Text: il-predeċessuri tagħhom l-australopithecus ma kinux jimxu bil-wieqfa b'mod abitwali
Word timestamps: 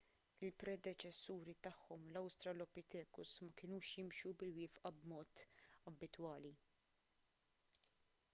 il-predeċessuri 0.45 1.53
tagħhom 1.67 2.07
l-australopithecus 2.11 3.35
ma 3.45 3.51
kinux 3.63 3.91
jimxu 3.99 4.33
bil-wieqfa 4.41 4.93
b'mod 4.97 5.45
abitwali 5.93 6.57